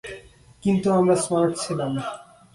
কিন্তু 0.63 0.87
আমরা 0.99 1.15
স্মার্ট 1.23 1.51
ছিলাম। 1.63 1.91